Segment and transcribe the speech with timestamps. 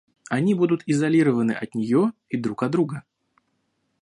[0.31, 3.03] Они будут изолированы от нее и друг от друга